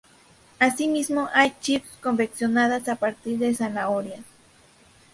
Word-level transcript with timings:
Asimismo 0.57 1.29
hay 1.31 1.53
"chips" 1.61 1.87
confeccionadas 2.01 2.87
a 2.89 2.95
partir 2.95 3.37
de 3.37 3.53
zanahorias. 3.53 4.21